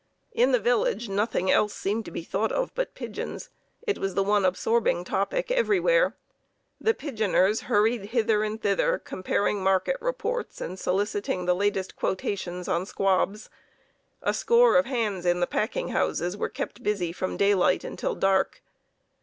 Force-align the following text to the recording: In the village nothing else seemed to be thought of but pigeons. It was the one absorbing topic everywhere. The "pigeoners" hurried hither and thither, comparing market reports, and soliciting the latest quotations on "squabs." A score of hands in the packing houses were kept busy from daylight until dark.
In 0.31 0.51
the 0.51 0.57
village 0.59 1.09
nothing 1.09 1.51
else 1.51 1.75
seemed 1.75 2.05
to 2.05 2.11
be 2.11 2.23
thought 2.23 2.51
of 2.51 2.73
but 2.73 2.95
pigeons. 2.95 3.51
It 3.85 3.99
was 3.99 4.15
the 4.15 4.23
one 4.23 4.45
absorbing 4.45 5.03
topic 5.03 5.51
everywhere. 5.51 6.17
The 6.79 6.95
"pigeoners" 6.95 7.59
hurried 7.65 8.05
hither 8.05 8.43
and 8.43 8.59
thither, 8.59 8.97
comparing 8.97 9.61
market 9.63 9.97
reports, 10.01 10.59
and 10.59 10.79
soliciting 10.79 11.45
the 11.45 11.53
latest 11.53 11.95
quotations 11.95 12.67
on 12.67 12.87
"squabs." 12.87 13.51
A 14.23 14.33
score 14.33 14.75
of 14.75 14.87
hands 14.87 15.23
in 15.23 15.39
the 15.39 15.45
packing 15.45 15.89
houses 15.89 16.35
were 16.35 16.49
kept 16.49 16.81
busy 16.81 17.11
from 17.11 17.37
daylight 17.37 17.83
until 17.83 18.15
dark. 18.15 18.63